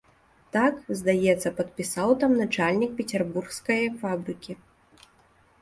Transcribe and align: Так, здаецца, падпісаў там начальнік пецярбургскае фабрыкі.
Так, 0.55 0.79
здаецца, 1.01 1.51
падпісаў 1.59 2.09
там 2.23 2.31
начальнік 2.41 2.97
пецярбургскае 3.03 3.81
фабрыкі. 4.01 4.53